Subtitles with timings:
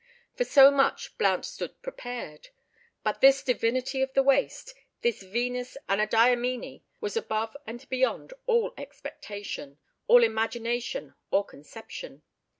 [0.33, 2.49] For so much Blount stood prepared.
[3.03, 9.77] But this divinity of the waste—this Venus Anadyomene—was above and beyond all expectation,
[10.07, 12.23] all imagination or conception.